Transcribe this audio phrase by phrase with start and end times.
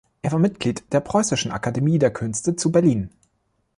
[0.23, 3.11] Er war Mitglied der Preußischen Akademie der Künste zu Berlin.